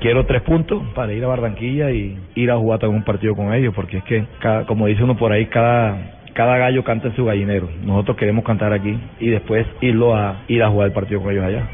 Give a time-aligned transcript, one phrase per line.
[0.00, 3.52] quiero tres puntos para ir a Barranquilla y ir a jugar también un partido con
[3.52, 7.16] ellos, porque es que, cada, como dice uno por ahí, cada cada gallo canta en
[7.16, 7.66] su gallinero.
[7.82, 11.44] Nosotros queremos cantar aquí y después irlo a ir a jugar el partido con ellos
[11.44, 11.66] allá.